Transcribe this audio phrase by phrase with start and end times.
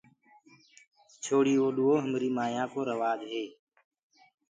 [1.11, 3.43] پِڇوڙي پيروو بي همري مايانٚ ڪو روآج هي۔